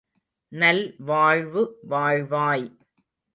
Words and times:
நல் 0.51 0.81
வாழ்வு 0.99 1.63
வாழ்வாய்! 1.89 2.67